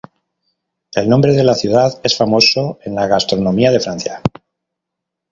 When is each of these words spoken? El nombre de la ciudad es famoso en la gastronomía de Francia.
El 0.95 1.07
nombre 1.07 1.33
de 1.35 1.43
la 1.43 1.53
ciudad 1.53 2.01
es 2.03 2.17
famoso 2.17 2.79
en 2.83 2.95
la 2.95 3.05
gastronomía 3.05 3.69
de 3.69 3.79
Francia. 3.79 4.23